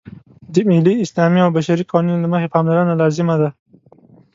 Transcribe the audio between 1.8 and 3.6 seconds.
قوانینو له مخې پاملرنه لازمه ده.